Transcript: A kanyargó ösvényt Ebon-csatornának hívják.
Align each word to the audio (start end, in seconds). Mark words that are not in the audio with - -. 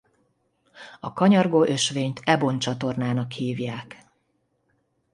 A 0.99 1.13
kanyargó 1.13 1.65
ösvényt 1.65 2.21
Ebon-csatornának 2.23 3.31
hívják. 3.31 4.05